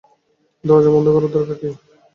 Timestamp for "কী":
1.61-1.69